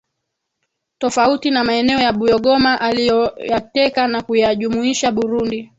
[0.97, 5.69] Tofauti na maeneo ya buyogoma aliyoyateka na kuyajumuisha Burundi